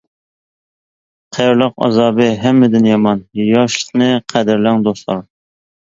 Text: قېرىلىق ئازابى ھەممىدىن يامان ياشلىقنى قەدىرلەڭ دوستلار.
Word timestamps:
قېرىلىق 1.35 1.75
ئازابى 1.87 2.27
ھەممىدىن 2.45 2.89
يامان 2.93 3.21
ياشلىقنى 3.41 4.09
قەدىرلەڭ 4.35 4.87
دوستلار. 4.89 5.25